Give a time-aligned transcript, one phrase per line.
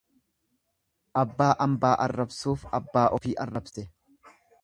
[1.23, 3.87] Abbaa ambaa arrabsuuf abbaa ofii arrabse.